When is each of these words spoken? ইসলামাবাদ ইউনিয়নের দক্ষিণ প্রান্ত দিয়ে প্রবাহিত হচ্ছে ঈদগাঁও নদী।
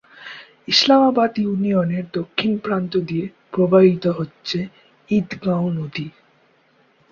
ইসলামাবাদ 0.67 1.31
ইউনিয়নের 1.37 2.05
দক্ষিণ 2.13 2.51
প্রান্ত 2.57 2.93
দিয়ে 3.07 3.25
প্রবাহিত 3.51 4.05
হচ্ছে 4.19 4.59
ঈদগাঁও 5.09 5.67
নদী। 5.71 6.07